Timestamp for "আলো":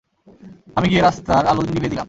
1.45-1.61